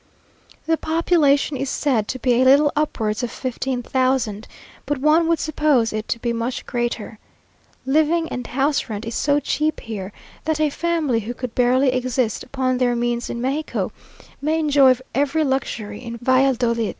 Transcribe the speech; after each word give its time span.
The 0.65 0.77
population 0.77 1.57
is 1.57 1.69
said 1.69 2.07
to 2.07 2.17
be 2.17 2.41
a 2.41 2.43
little 2.43 2.71
upwards 2.75 3.21
of 3.21 3.29
fifteen 3.29 3.83
thousand, 3.83 4.47
but 4.87 4.97
one 4.97 5.27
would 5.27 5.37
suppose 5.37 5.93
it 5.93 6.07
to 6.07 6.17
be 6.17 6.33
much 6.33 6.65
greater. 6.65 7.19
Living 7.85 8.27
and 8.29 8.47
house 8.47 8.89
rent 8.89 9.05
is 9.05 9.13
so 9.13 9.39
cheap 9.39 9.79
here, 9.81 10.11
that 10.45 10.59
a 10.59 10.71
family 10.71 11.19
who 11.19 11.35
could 11.35 11.53
barely 11.53 11.89
exist 11.93 12.41
upon 12.43 12.79
their 12.79 12.95
means 12.95 13.29
in 13.29 13.39
Mexico, 13.41 13.91
may 14.41 14.57
enjoy 14.57 14.97
every 15.13 15.43
luxury 15.43 15.99
in 15.99 16.17
Valladolid. 16.17 16.89